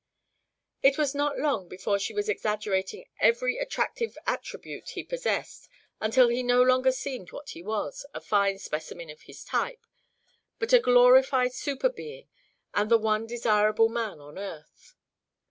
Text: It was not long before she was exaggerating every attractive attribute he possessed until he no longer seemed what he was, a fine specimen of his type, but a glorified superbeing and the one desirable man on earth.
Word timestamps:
It 0.81 0.97
was 0.97 1.13
not 1.13 1.37
long 1.37 1.67
before 1.67 1.99
she 1.99 2.11
was 2.11 2.27
exaggerating 2.27 3.05
every 3.19 3.59
attractive 3.59 4.17
attribute 4.25 4.89
he 4.95 5.03
possessed 5.03 5.69
until 5.99 6.29
he 6.29 6.41
no 6.41 6.63
longer 6.63 6.91
seemed 6.91 7.31
what 7.31 7.51
he 7.51 7.61
was, 7.61 8.03
a 8.11 8.19
fine 8.19 8.57
specimen 8.57 9.11
of 9.11 9.21
his 9.21 9.43
type, 9.45 9.85
but 10.57 10.73
a 10.73 10.79
glorified 10.79 11.51
superbeing 11.53 12.29
and 12.73 12.89
the 12.89 12.97
one 12.97 13.27
desirable 13.27 13.89
man 13.89 14.19
on 14.19 14.39
earth. 14.39 14.95